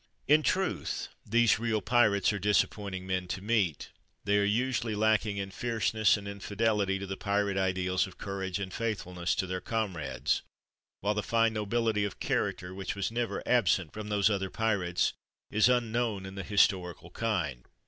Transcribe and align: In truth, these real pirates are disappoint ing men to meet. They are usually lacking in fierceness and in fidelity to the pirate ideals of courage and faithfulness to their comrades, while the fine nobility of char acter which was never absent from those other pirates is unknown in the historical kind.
In 0.27 0.41
truth, 0.41 1.09
these 1.27 1.59
real 1.59 1.79
pirates 1.79 2.33
are 2.33 2.39
disappoint 2.39 2.95
ing 2.95 3.05
men 3.05 3.27
to 3.27 3.39
meet. 3.43 3.91
They 4.23 4.39
are 4.39 4.43
usually 4.43 4.95
lacking 4.95 5.37
in 5.37 5.51
fierceness 5.51 6.17
and 6.17 6.27
in 6.27 6.39
fidelity 6.39 6.97
to 6.97 7.05
the 7.05 7.15
pirate 7.15 7.55
ideals 7.55 8.07
of 8.07 8.17
courage 8.17 8.57
and 8.57 8.73
faithfulness 8.73 9.35
to 9.35 9.45
their 9.45 9.61
comrades, 9.61 10.41
while 11.01 11.13
the 11.13 11.21
fine 11.21 11.53
nobility 11.53 12.03
of 12.03 12.19
char 12.19 12.51
acter 12.51 12.75
which 12.75 12.95
was 12.95 13.11
never 13.11 13.43
absent 13.47 13.93
from 13.93 14.09
those 14.09 14.27
other 14.27 14.49
pirates 14.49 15.13
is 15.51 15.69
unknown 15.69 16.25
in 16.25 16.33
the 16.33 16.41
historical 16.41 17.11
kind. 17.11 17.67